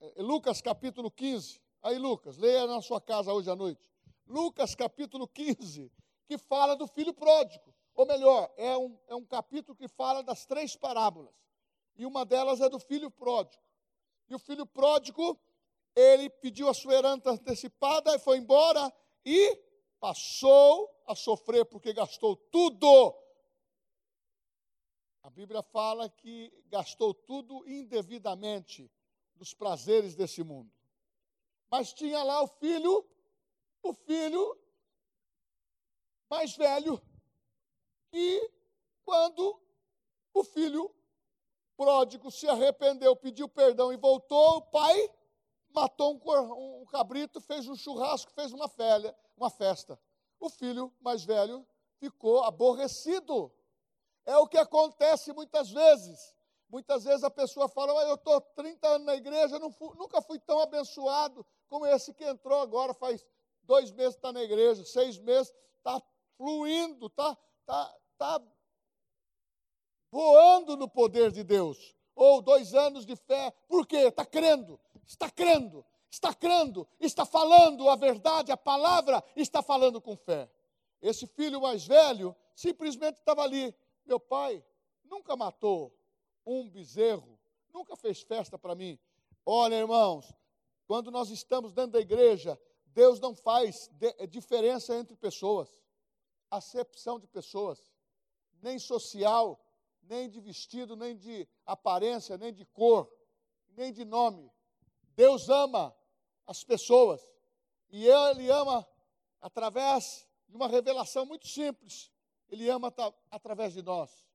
[0.00, 1.60] É, é Lucas capítulo 15.
[1.82, 3.90] Aí, Lucas, leia na sua casa hoje à noite.
[4.26, 5.92] Lucas capítulo 15,
[6.26, 7.74] que fala do filho pródigo.
[7.94, 11.34] Ou melhor, é um, é um capítulo que fala das três parábolas.
[11.94, 13.62] E uma delas é do filho pródigo.
[14.28, 15.38] E o filho pródigo,
[15.94, 18.90] ele pediu a sua herança antecipada e foi embora
[19.24, 19.56] e
[20.00, 23.14] passou a sofrer porque gastou tudo.
[25.24, 28.92] A Bíblia fala que gastou tudo indevidamente
[29.36, 30.70] nos prazeres desse mundo.
[31.70, 33.08] Mas tinha lá o filho,
[33.82, 34.58] o filho
[36.28, 37.00] mais velho,
[38.12, 38.50] e
[39.02, 39.58] quando
[40.34, 40.94] o filho
[41.74, 45.10] pródigo se arrependeu, pediu perdão e voltou, o pai
[45.70, 49.98] matou um, um cabrito, fez um churrasco, fez uma, felha, uma festa.
[50.38, 51.66] O filho mais velho
[51.98, 53.50] ficou aborrecido.
[54.24, 56.34] É o que acontece muitas vezes.
[56.68, 60.58] Muitas vezes a pessoa fala, eu estou 30 anos na igreja, fui, nunca fui tão
[60.60, 63.24] abençoado como esse que entrou agora, faz
[63.62, 66.02] dois meses está na igreja, seis meses, está
[66.36, 68.42] fluindo, está tá, tá
[70.10, 71.94] voando no poder de Deus.
[72.14, 74.08] Ou dois anos de fé, por quê?
[74.08, 80.16] Está crendo, está crendo, está crendo, está falando a verdade, a palavra está falando com
[80.16, 80.48] fé.
[81.02, 83.74] Esse filho mais velho simplesmente estava ali.
[84.04, 84.64] Meu pai
[85.04, 85.96] nunca matou
[86.46, 87.38] um bezerro,
[87.72, 88.98] nunca fez festa para mim.
[89.44, 90.32] Olha, irmãos,
[90.86, 93.90] quando nós estamos dentro da igreja, Deus não faz
[94.28, 95.68] diferença entre pessoas,
[96.50, 97.92] acepção de pessoas,
[98.62, 99.60] nem social,
[100.02, 103.10] nem de vestido, nem de aparência, nem de cor,
[103.70, 104.50] nem de nome.
[105.16, 105.94] Deus ama
[106.46, 107.20] as pessoas.
[107.90, 108.86] E Ele ama
[109.40, 112.12] através de uma revelação muito simples.
[112.48, 112.92] Ele ama
[113.30, 114.26] através de nós.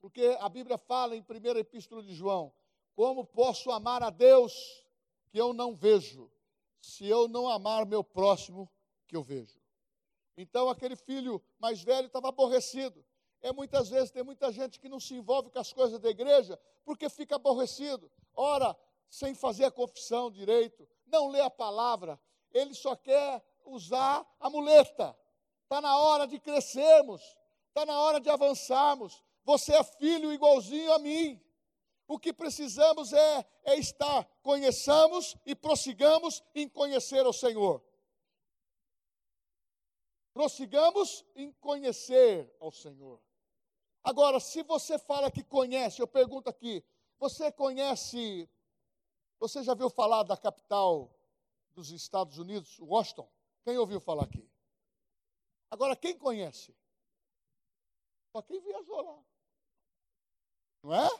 [0.00, 2.52] Porque a Bíblia fala em 1 Epístola de João:
[2.94, 4.84] Como posso amar a Deus
[5.28, 6.30] que eu não vejo,
[6.80, 8.70] se eu não amar meu próximo
[9.06, 9.60] que eu vejo?
[10.36, 13.04] Então aquele filho mais velho estava aborrecido.
[13.40, 16.58] É muitas vezes tem muita gente que não se envolve com as coisas da igreja
[16.84, 18.10] porque fica aborrecido.
[18.34, 18.76] Ora,
[19.10, 22.20] sem fazer a confissão direito, não lê a palavra,
[22.52, 25.16] ele só quer usar a muleta.
[25.64, 27.22] Está na hora de crescermos,
[27.78, 29.22] está na hora de avançarmos.
[29.44, 31.40] Você é filho igualzinho a mim.
[32.08, 37.82] O que precisamos é, é estar, conheçamos e prossigamos em conhecer o Senhor.
[40.32, 43.20] Prossigamos em conhecer ao Senhor.
[44.02, 46.84] Agora, se você fala que conhece, eu pergunto aqui:
[47.18, 48.48] você conhece,
[49.38, 51.14] você já viu falar da capital
[51.72, 53.28] dos Estados Unidos, Washington?
[53.62, 54.48] Quem ouviu falar aqui?
[55.70, 56.74] Agora, quem conhece?
[58.38, 59.18] Só quem viajou lá.
[60.80, 61.10] Não é?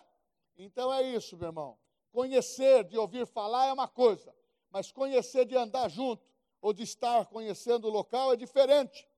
[0.56, 1.76] Então é isso, meu irmão.
[2.12, 4.32] Conhecer de ouvir falar é uma coisa,
[4.70, 6.24] mas conhecer de andar junto
[6.60, 9.08] ou de estar conhecendo o local é diferente.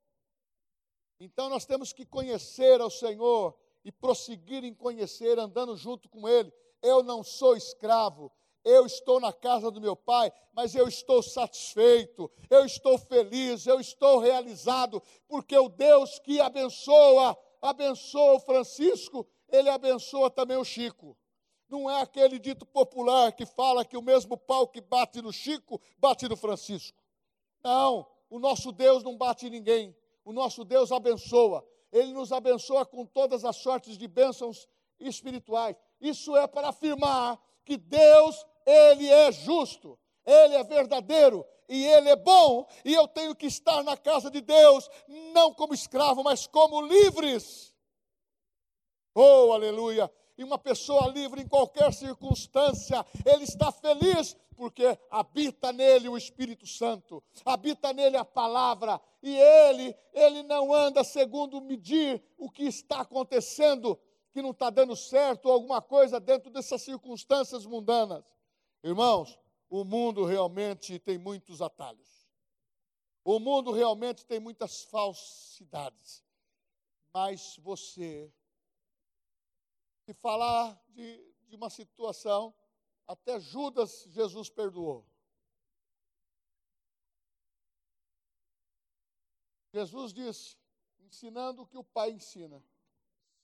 [1.19, 6.51] Então nós temos que conhecer ao Senhor e prosseguir em conhecer, andando junto com Ele.
[6.81, 8.33] Eu não sou escravo,
[8.65, 13.79] eu estou na casa do meu pai, mas eu estou satisfeito, eu estou feliz, eu
[13.79, 21.17] estou realizado, porque o Deus que abençoa, abençoa o Francisco, ele abençoa também o Chico.
[21.69, 25.81] Não é aquele dito popular que fala que o mesmo pau que bate no Chico,
[25.99, 26.99] bate no Francisco.
[27.63, 29.97] Não, o nosso Deus não bate em ninguém.
[30.25, 31.65] O nosso Deus abençoa.
[31.93, 34.69] Ele nos abençoa com todas as sortes de bênçãos
[34.99, 35.77] espirituais.
[36.01, 42.17] Isso é para afirmar que Deus, Ele é justo, Ele é verdadeiro e Ele é
[42.17, 44.91] bom, e eu tenho que estar na casa de Deus,
[45.33, 47.73] não como escravo, mas como livres.
[49.15, 50.13] Oh, aleluia!
[50.37, 56.67] E uma pessoa livre em qualquer circunstância, ele está feliz porque habita nele o Espírito
[56.67, 63.01] Santo, habita nele a palavra, e ele, ele não anda segundo medir o que está
[63.01, 63.99] acontecendo,
[64.33, 68.25] que não está dando certo, alguma coisa dentro dessas circunstâncias mundanas.
[68.83, 69.39] Irmãos,
[69.71, 72.29] o mundo realmente tem muitos atalhos.
[73.25, 76.25] O mundo realmente tem muitas falsidades.
[77.15, 78.33] Mas você,
[80.05, 82.53] se falar de, de uma situação
[83.07, 85.05] até Judas Jesus perdoou.
[89.73, 90.57] Jesus disse,
[91.01, 92.65] ensinando o que o Pai ensina: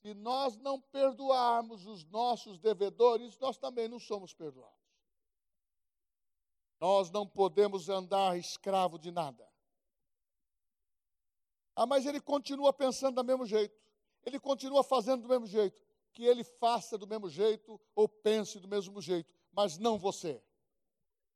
[0.00, 4.85] se nós não perdoarmos os nossos devedores, nós também não somos perdoados.
[6.80, 9.46] Nós não podemos andar escravo de nada.
[11.74, 13.80] Ah, mas ele continua pensando do mesmo jeito.
[14.24, 15.80] Ele continua fazendo do mesmo jeito.
[16.12, 20.42] Que ele faça do mesmo jeito ou pense do mesmo jeito mas não você.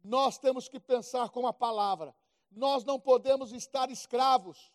[0.04, 2.14] Nós temos que pensar com a palavra.
[2.50, 4.70] Nós não podemos estar escravos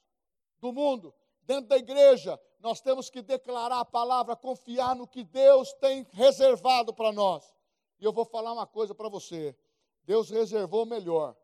[0.60, 1.14] do mundo.
[1.44, 6.92] Dentro da igreja, nós temos que declarar a palavra, confiar no que Deus tem reservado
[6.92, 7.54] para nós.
[8.00, 9.56] E eu vou falar uma coisa para você:
[10.06, 11.36] Deus reservou melhor.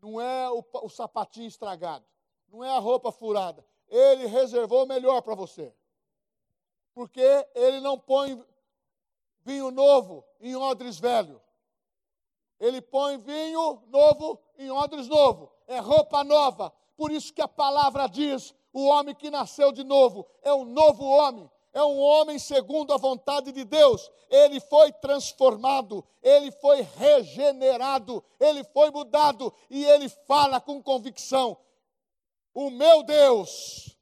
[0.00, 2.04] Não é o, o sapatinho estragado,
[2.48, 3.64] não é a roupa furada.
[3.88, 5.74] Ele reservou melhor para você.
[6.94, 7.20] Porque
[7.54, 8.42] Ele não põe
[9.44, 11.40] vinho novo em odres velho.
[12.58, 15.52] Ele põe vinho novo em odres novo.
[15.66, 16.72] É roupa nova.
[16.96, 21.04] Por isso que a palavra diz: o homem que nasceu de novo é um novo
[21.04, 21.50] homem.
[21.72, 24.10] É um homem segundo a vontade de Deus.
[24.28, 31.56] Ele foi transformado, ele foi regenerado, ele foi mudado e ele fala com convicção:
[32.52, 33.96] O meu Deus,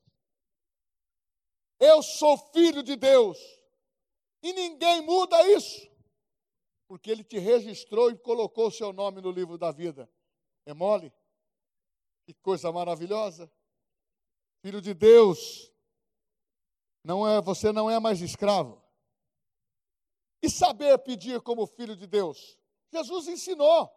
[1.78, 3.38] eu sou filho de Deus
[4.42, 5.88] e ninguém muda isso,
[6.88, 10.10] porque ele te registrou e colocou o seu nome no livro da vida.
[10.66, 11.12] É mole?
[12.24, 13.50] Que coisa maravilhosa.
[14.62, 15.69] Filho de Deus,
[17.02, 18.82] não é, você não é mais escravo.
[20.42, 22.58] E saber pedir como filho de Deus.
[22.90, 23.90] Jesus ensinou.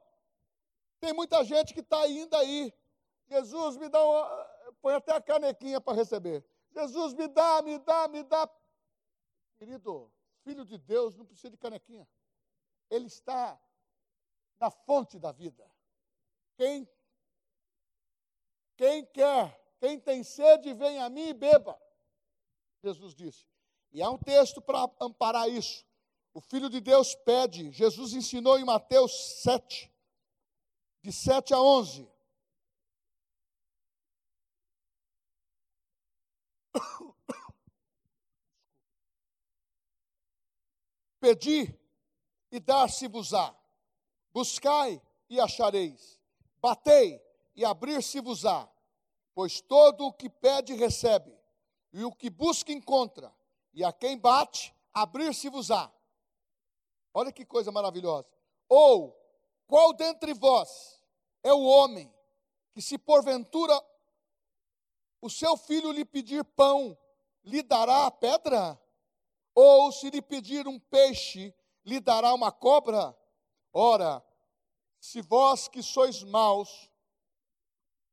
[1.00, 2.74] Tem muita gente que está indo aí.
[3.28, 4.46] Jesus me dá uma,
[4.82, 6.46] põe até a canequinha para receber.
[6.72, 8.50] Jesus me dá, me dá, me dá.
[9.58, 10.12] Querido,
[10.44, 12.08] Filho de Deus não precisa de canequinha.
[12.90, 13.60] Ele está
[14.60, 15.66] na fonte da vida.
[16.56, 16.88] Quem,
[18.76, 21.80] quem quer, quem tem sede, vem a mim e beba.
[22.84, 23.48] Jesus disse.
[23.94, 25.86] E há um texto para amparar isso.
[26.34, 29.90] O Filho de Deus pede, Jesus ensinou em Mateus 7,
[31.02, 32.12] de 7 a 11.
[41.22, 41.80] Pedi
[42.52, 43.56] e dar-se-vos-á,
[44.34, 46.20] buscai e achareis,
[46.58, 47.22] batei
[47.56, 48.68] e abrir-se-vos-á,
[49.34, 51.43] pois todo o que pede recebe,
[51.94, 53.34] e o que busca encontra,
[53.72, 55.92] e a quem bate, abrir-se-vos-á.
[57.14, 58.28] Olha que coisa maravilhosa.
[58.68, 59.16] Ou,
[59.68, 61.00] qual dentre vós
[61.44, 62.12] é o homem
[62.74, 63.80] que, se porventura
[65.22, 66.98] o seu filho lhe pedir pão,
[67.44, 68.80] lhe dará a pedra?
[69.54, 71.54] Ou se lhe pedir um peixe,
[71.86, 73.16] lhe dará uma cobra?
[73.72, 74.24] Ora,
[75.00, 76.90] se vós que sois maus,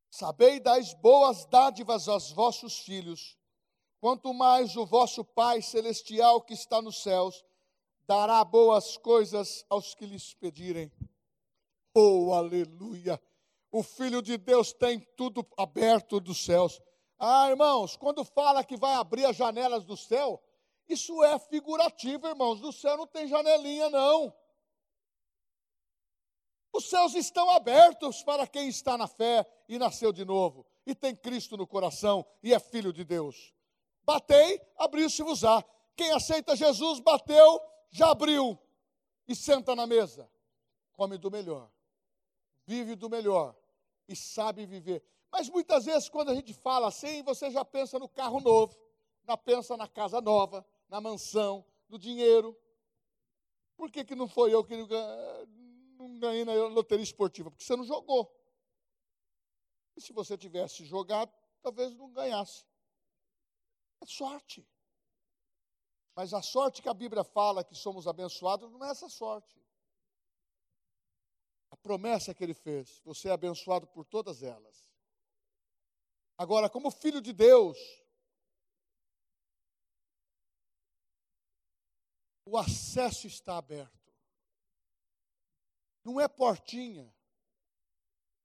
[0.09, 3.37] sabei dais boas dádivas aos vossos filhos,
[4.01, 7.45] quanto mais o vosso Pai celestial que está nos céus
[8.07, 10.91] dará boas coisas aos que lhes pedirem.
[11.95, 13.21] Oh, aleluia!
[13.71, 16.81] O Filho de Deus tem tudo aberto dos céus.
[17.17, 20.43] Ah, irmãos, quando fala que vai abrir as janelas do céu,
[20.89, 22.59] isso é figurativo, irmãos.
[22.59, 24.33] Do céu não tem janelinha, não.
[26.73, 31.15] Os céus estão abertos para quem está na fé e nasceu de novo, e tem
[31.15, 33.53] Cristo no coração e é filho de Deus.
[34.03, 35.63] Batei, abriu-se-vos-á.
[35.95, 38.57] Quem aceita Jesus, bateu, já abriu
[39.27, 40.29] e senta na mesa.
[40.93, 41.71] Come do melhor,
[42.65, 43.55] vive do melhor
[44.07, 45.03] e sabe viver.
[45.31, 48.77] Mas muitas vezes, quando a gente fala assim, você já pensa no carro novo,
[49.23, 52.57] já pensa na casa nova, na mansão, no dinheiro.
[53.77, 54.75] Por que, que não foi eu que
[55.97, 57.49] não ganhei na loteria esportiva?
[57.49, 58.31] Porque você não jogou.
[59.95, 61.31] E se você tivesse jogado,
[61.61, 62.65] talvez não ganhasse.
[64.01, 64.67] É sorte.
[66.15, 69.61] Mas a sorte que a Bíblia fala que somos abençoados não é essa sorte.
[71.69, 74.91] A promessa que ele fez, você é abençoado por todas elas.
[76.37, 77.77] Agora, como filho de Deus,
[82.45, 84.11] o acesso está aberto.
[86.03, 87.13] Não é portinha,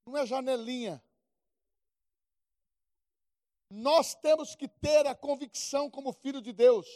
[0.05, 1.03] não é janelinha.
[3.69, 6.87] Nós temos que ter a convicção, como filho de Deus,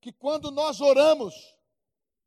[0.00, 1.34] que quando nós oramos,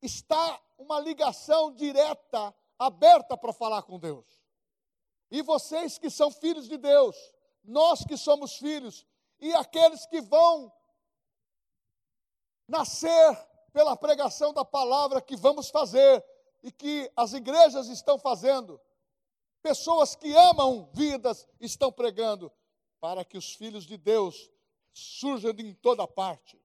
[0.01, 4.25] está uma ligação direta, aberta para falar com Deus.
[5.31, 7.15] E vocês que são filhos de Deus,
[7.63, 9.05] nós que somos filhos,
[9.39, 10.71] e aqueles que vão
[12.67, 16.23] nascer pela pregação da palavra que vamos fazer
[16.63, 18.79] e que as igrejas estão fazendo,
[19.61, 22.51] pessoas que amam vidas estão pregando,
[22.99, 24.49] para que os filhos de Deus
[24.93, 26.61] surjam em toda parte.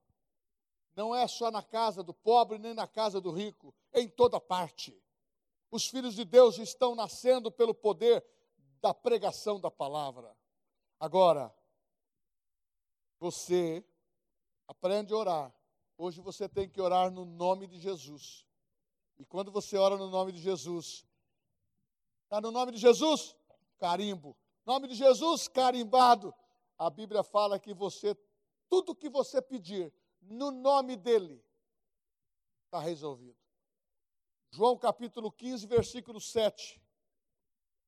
[0.94, 4.40] Não é só na casa do pobre nem na casa do rico, é em toda
[4.40, 5.00] parte.
[5.70, 8.24] Os filhos de Deus estão nascendo pelo poder
[8.80, 10.36] da pregação da palavra.
[11.00, 11.54] Agora,
[13.18, 13.84] você
[14.68, 15.54] aprende a orar.
[15.96, 18.46] Hoje você tem que orar no nome de Jesus.
[19.18, 21.06] E quando você ora no nome de Jesus,
[22.24, 23.36] está no nome de Jesus?
[23.78, 24.36] Carimbo.
[24.64, 26.34] Nome de Jesus, carimbado.
[26.78, 28.16] A Bíblia fala que você,
[28.68, 31.44] tudo que você pedir, no nome dele,
[32.64, 33.36] está resolvido.
[34.50, 36.80] João capítulo 15, versículo 7.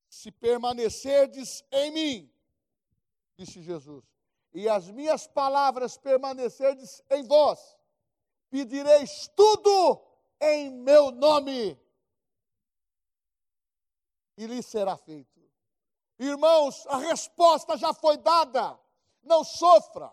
[0.08, 2.34] Se permanecerdes em mim,
[3.36, 4.04] disse Jesus,
[4.52, 7.76] e as minhas palavras permanecerdes em vós,
[8.48, 10.00] pedireis tudo
[10.40, 11.78] em meu nome,
[14.36, 15.33] e lhe será feito.
[16.18, 18.78] Irmãos, a resposta já foi dada.
[19.22, 20.12] Não sofra,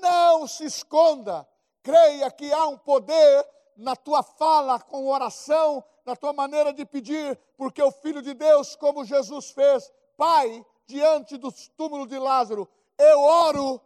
[0.00, 1.46] não se esconda.
[1.82, 3.46] Creia que há um poder
[3.76, 8.76] na tua fala com oração, na tua maneira de pedir, porque o Filho de Deus,
[8.76, 12.68] como Jesus fez, Pai, diante do túmulo de Lázaro,
[12.98, 13.80] eu oro,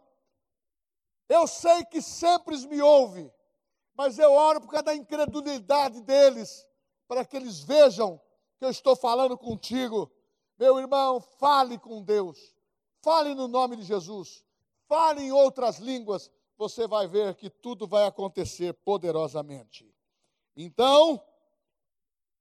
[1.29, 3.31] eu sei que sempre me ouve,
[3.93, 6.67] mas eu oro por causa da incredulidade deles,
[7.07, 8.19] para que eles vejam
[8.57, 10.11] que eu estou falando contigo.
[10.57, 12.55] Meu irmão, fale com Deus,
[13.01, 14.45] fale no nome de Jesus,
[14.87, 19.93] fale em outras línguas, você vai ver que tudo vai acontecer poderosamente.
[20.55, 21.21] Então,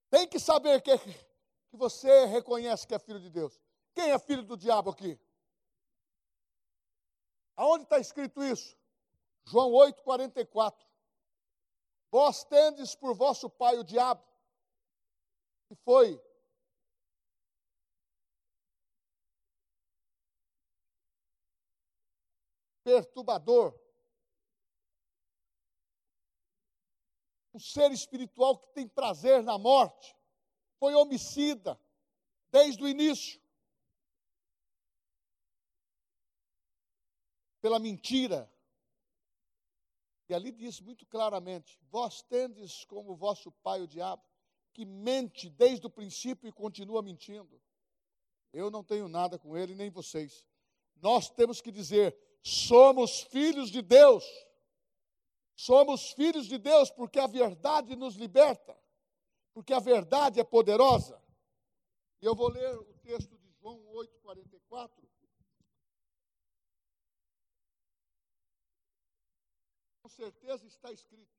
[0.09, 3.61] tem que saber que, que você reconhece que é filho de Deus.
[3.93, 5.19] Quem é filho do diabo aqui?
[7.57, 8.77] Aonde está escrito isso?
[9.45, 10.87] João 8, 44.
[12.11, 14.25] Vós tendes por vosso pai o diabo,
[15.67, 16.21] que foi
[22.85, 23.75] perturbador,
[27.55, 30.15] um ser espiritual que tem prazer na morte,
[30.79, 31.81] foi homicida
[32.51, 33.41] desde o início.
[37.61, 38.53] Pela mentira,
[40.29, 44.23] E ali diz muito claramente: Vós tendes como vosso pai o diabo,
[44.73, 47.61] que mente desde o princípio e continua mentindo.
[48.53, 50.47] Eu não tenho nada com ele, nem vocês.
[50.97, 54.23] Nós temos que dizer: somos filhos de Deus.
[55.57, 58.79] Somos filhos de Deus porque a verdade nos liberta,
[59.55, 61.21] porque a verdade é poderosa.
[62.21, 64.91] E eu vou ler o texto de João 8,44.
[70.03, 71.33] Com certeza está escrito.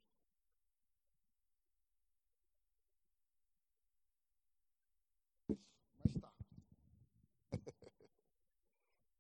[5.47, 6.34] Mas está.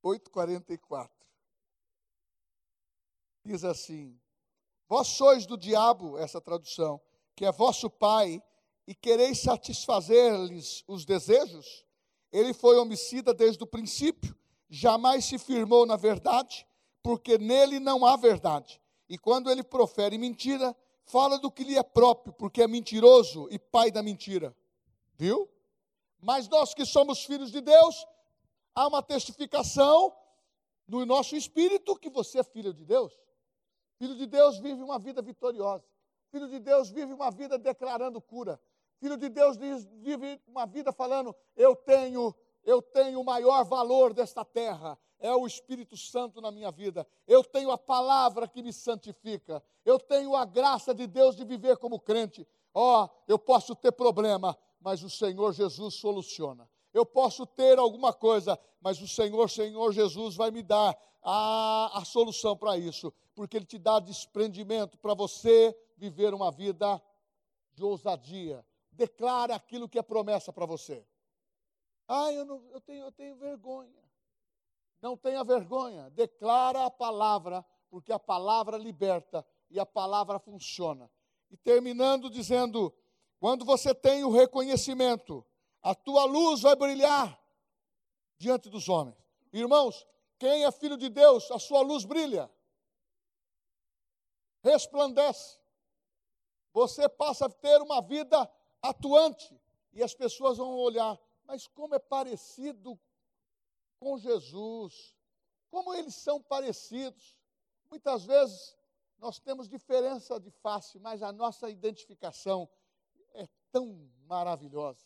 [0.03, 1.14] 8,44.
[3.45, 4.19] Diz assim:
[4.89, 6.99] Vós sois do diabo, essa tradução,
[7.35, 8.41] que é vosso pai,
[8.87, 11.85] e quereis satisfazer-lhes os desejos?
[12.31, 14.35] Ele foi homicida desde o princípio,
[14.67, 16.67] jamais se firmou na verdade,
[17.03, 18.81] porque nele não há verdade.
[19.07, 23.59] E quando ele profere mentira, fala do que lhe é próprio, porque é mentiroso e
[23.59, 24.55] pai da mentira.
[25.15, 25.47] Viu?
[26.19, 28.07] Mas nós que somos filhos de Deus,
[28.73, 30.11] há uma testificação
[30.87, 33.13] no nosso espírito que você é filho de Deus.
[34.05, 35.83] Filho de Deus vive uma vida vitoriosa.
[36.29, 38.61] Filho de Deus vive uma vida declarando cura.
[38.99, 44.45] Filho de Deus vive uma vida falando: eu tenho, eu tenho o maior valor desta
[44.45, 44.95] terra.
[45.17, 47.07] É o Espírito Santo na minha vida.
[47.25, 49.63] Eu tenho a palavra que me santifica.
[49.83, 52.47] Eu tenho a graça de Deus de viver como crente.
[52.75, 56.69] Ó, oh, eu posso ter problema, mas o Senhor Jesus soluciona.
[56.93, 60.95] Eu posso ter alguma coisa, mas o Senhor, Senhor Jesus, vai me dar
[61.27, 67.01] a, a solução para isso, porque Ele te dá desprendimento para você viver uma vida
[67.73, 68.63] de ousadia.
[68.91, 71.03] Declara aquilo que é promessa para você.
[72.07, 74.03] Ah, eu, não, eu, tenho, eu tenho vergonha.
[75.01, 76.11] Não tenha vergonha.
[76.11, 81.09] Declara a palavra, porque a palavra liberta e a palavra funciona.
[81.49, 82.93] E terminando dizendo:
[83.39, 85.43] quando você tem o reconhecimento,
[85.81, 87.39] a tua luz vai brilhar
[88.37, 89.17] diante dos homens.
[89.51, 90.05] Irmãos,
[90.37, 92.49] quem é filho de Deus, a sua luz brilha,
[94.61, 95.59] resplandece.
[96.73, 99.59] Você passa a ter uma vida atuante
[99.93, 102.99] e as pessoas vão olhar, mas como é parecido
[103.97, 105.15] com Jesus,
[105.69, 107.37] como eles são parecidos.
[107.89, 108.75] Muitas vezes
[109.17, 112.69] nós temos diferença de face, mas a nossa identificação
[113.33, 115.05] é tão maravilhosa.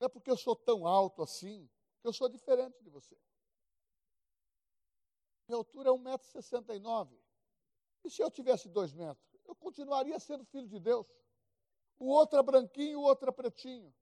[0.00, 1.68] Não é porque eu sou tão alto assim,
[2.04, 3.16] eu sou diferente de você.
[5.48, 7.18] Minha altura é 1,69m.
[8.04, 9.26] E se eu tivesse 2 metros?
[9.46, 11.06] Eu continuaria sendo filho de Deus.
[11.98, 13.92] O outro é branquinho, o outro é pretinho.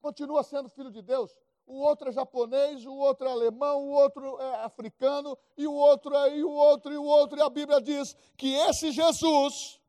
[0.00, 1.34] Continua sendo filho de Deus.
[1.66, 6.14] O outro é japonês, o outro é alemão, o outro é africano, e o outro
[6.16, 7.38] é, e o outro, e o outro.
[7.38, 9.80] E a Bíblia diz que esse Jesus,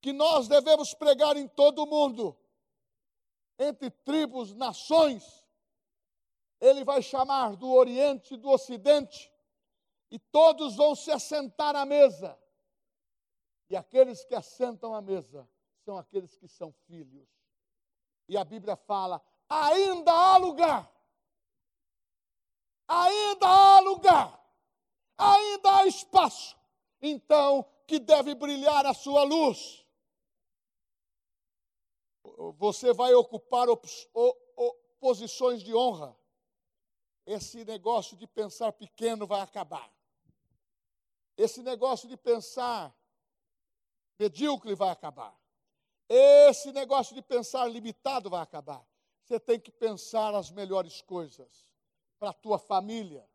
[0.00, 2.36] que nós devemos pregar em todo o mundo,
[3.58, 5.41] entre tribos, nações,
[6.62, 9.32] ele vai chamar do Oriente e do Ocidente,
[10.12, 12.38] e todos vão se assentar à mesa.
[13.68, 15.48] E aqueles que assentam à mesa
[15.84, 17.28] são aqueles que são filhos.
[18.28, 20.88] E a Bíblia fala: ainda há lugar,
[22.86, 24.54] ainda há lugar,
[25.18, 26.56] ainda há espaço.
[27.00, 29.84] Então, que deve brilhar a sua luz.
[32.56, 33.66] Você vai ocupar
[35.00, 36.16] posições de honra
[37.26, 39.90] esse negócio de pensar pequeno vai acabar.
[41.36, 42.94] Esse negócio de pensar
[44.18, 45.36] medíocre vai acabar.
[46.08, 48.84] Esse negócio de pensar limitado vai acabar.
[49.24, 51.66] Você tem que pensar as melhores coisas
[52.18, 53.26] para a tua família,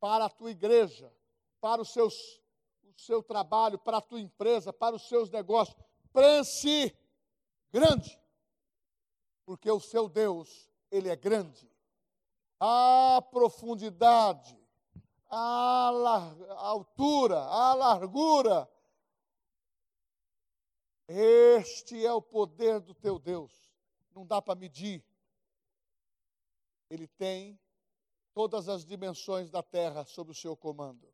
[0.00, 1.12] para a tua igreja,
[1.60, 2.40] para os seus,
[2.84, 5.76] o seu trabalho, para a tua empresa, para os seus negócios.
[6.12, 6.96] Pense
[7.70, 8.18] grande,
[9.44, 11.75] porque o seu Deus, ele é grande
[12.60, 14.58] a profundidade,
[15.28, 15.90] a,
[16.56, 18.68] altura, a largura.
[21.08, 23.52] Este é o poder do teu Deus.
[24.14, 25.04] Não dá para medir.
[26.90, 27.58] Ele tem
[28.32, 31.12] todas as dimensões da terra sob o seu comando.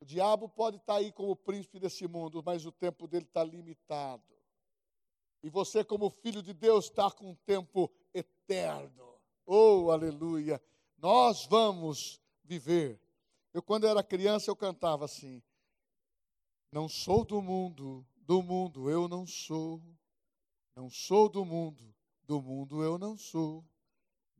[0.00, 4.22] O diabo pode estar aí como príncipe desse mundo, mas o tempo dele está limitado.
[5.42, 9.13] E você, como filho de Deus, está com um tempo eterno.
[9.46, 10.60] Oh, aleluia!
[10.98, 13.00] Nós vamos viver.
[13.52, 15.42] Eu, quando era criança, eu cantava assim:
[16.72, 19.82] Não sou do mundo, do mundo eu não sou.
[20.74, 23.64] Não sou do mundo, do mundo eu não sou.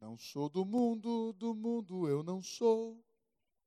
[0.00, 2.98] Não sou do mundo, do mundo eu não sou.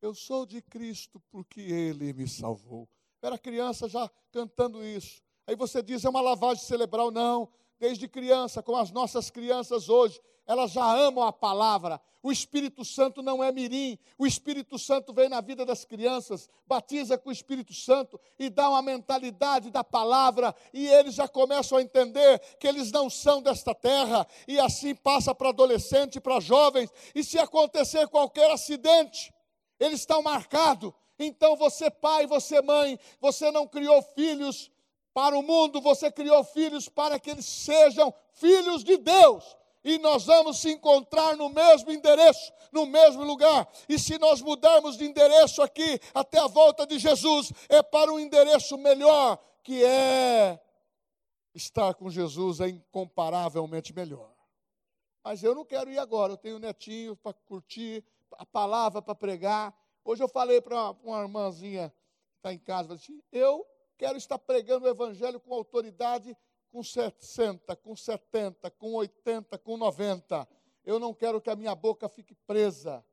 [0.02, 2.90] Eu sou de Cristo porque Ele me salvou.
[3.22, 5.24] Eu era criança já cantando isso.
[5.48, 7.10] Aí você diz, é uma lavagem cerebral.
[7.10, 12.00] Não, desde criança, com as nossas crianças hoje, elas já amam a palavra.
[12.24, 14.00] O Espírito Santo não é mirim.
[14.18, 18.70] O Espírito Santo vem na vida das crianças, batiza com o Espírito Santo e dá
[18.70, 23.76] uma mentalidade da palavra, e eles já começam a entender que eles não são desta
[23.76, 29.34] terra, e assim passa para adolescente, para jovens, e se acontecer qualquer acidente,
[29.80, 30.94] eles estão marcados.
[31.20, 34.72] Então você, pai, você, mãe, você não criou filhos
[35.14, 40.26] para o mundo, você criou filhos para que eles sejam filhos de Deus e nós
[40.26, 43.66] vamos se encontrar no mesmo endereço, no mesmo lugar.
[43.88, 48.20] E se nós mudarmos de endereço aqui até a volta de Jesus, é para um
[48.20, 50.60] endereço melhor, que é
[51.56, 54.30] estar com Jesus é incomparavelmente melhor.
[55.24, 59.74] Mas eu não quero ir agora, eu tenho netinho para curtir, a palavra para pregar.
[60.04, 61.94] Hoje eu falei para uma irmãzinha
[62.32, 63.66] que está em casa, assim, eu
[63.98, 66.36] quero estar pregando o evangelho com autoridade
[66.72, 70.48] com 60, com 70, com 80, com 90.
[70.84, 73.06] Eu não quero que a minha boca fique presa.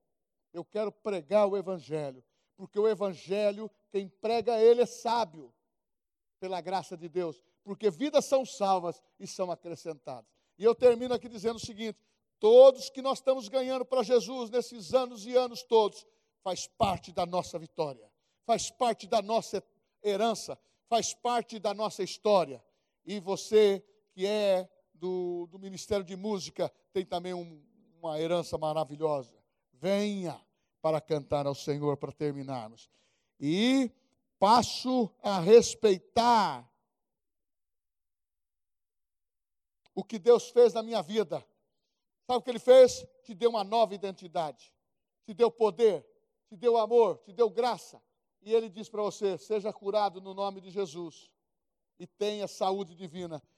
[0.52, 2.24] Eu quero pregar o Evangelho.
[2.56, 5.52] Porque o Evangelho, quem prega ele é sábio,
[6.38, 7.42] pela graça de Deus.
[7.62, 10.30] Porque vidas são salvas e são acrescentadas.
[10.58, 11.98] E eu termino aqui dizendo o seguinte:
[12.38, 16.06] todos que nós estamos ganhando para Jesus nesses anos e anos todos,
[16.42, 18.10] faz parte da nossa vitória,
[18.44, 19.64] faz parte da nossa
[20.02, 22.62] herança, faz parte da nossa história.
[23.04, 27.62] E você que é do, do Ministério de Música tem também um,
[27.98, 29.34] uma herança maravilhosa.
[29.72, 30.40] Venha
[30.80, 32.88] para cantar ao Senhor para terminarmos.
[33.38, 33.90] E
[34.38, 36.70] passo a respeitar
[39.94, 41.44] o que Deus fez na minha vida.
[42.26, 43.04] Sabe o que Ele fez?
[43.22, 44.72] Te deu uma nova identidade,
[45.24, 46.06] te deu poder,
[46.48, 48.02] te deu amor, te deu graça.
[48.40, 51.33] E Ele diz para você: seja curado no nome de Jesus
[51.98, 53.42] e tenha saúde divina.